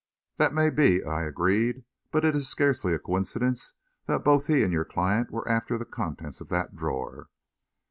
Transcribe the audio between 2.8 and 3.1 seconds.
a